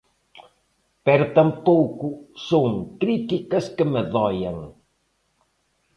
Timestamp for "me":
3.93-4.01